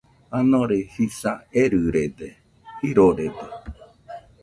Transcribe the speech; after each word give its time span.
Janore 0.31 0.77
jisa 0.93 1.31
erɨrede, 1.61 2.29
jirorede 2.79 3.45